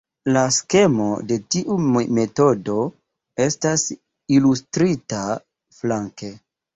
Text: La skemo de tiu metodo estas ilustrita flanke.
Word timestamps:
La 0.35 0.41
skemo 0.53 1.09
de 1.31 1.35
tiu 1.55 1.75
metodo 2.17 2.77
estas 3.45 3.83
ilustrita 4.39 5.21
flanke. 5.81 6.33